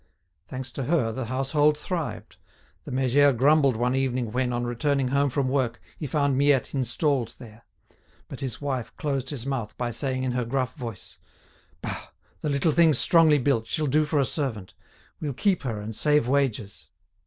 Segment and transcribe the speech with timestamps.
[0.47, 2.37] Thanks to her, the household thrived.
[2.85, 7.35] The méger grumbled one evening when, on returning home from work, he found Miette installed
[7.37, 7.65] there.
[8.27, 11.19] But his wife closed his mouth by saying in her gruff voice:
[11.83, 12.07] "Bah,
[12.39, 14.73] the little thing's strongly built, she'll do for a servant;
[15.19, 16.89] we'll keep her and save wages."